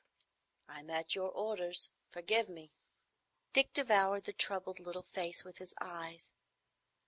"I'm 0.67 0.89
at 0.89 1.13
your 1.13 1.29
orders; 1.29 1.91
forgive 2.09 2.49
me." 2.49 2.73
Dick 3.53 3.71
devoured 3.71 4.23
the 4.23 4.33
troubled 4.33 4.79
little 4.79 5.03
face 5.03 5.43
with 5.43 5.59
his 5.59 5.75
eyes. 5.79 6.33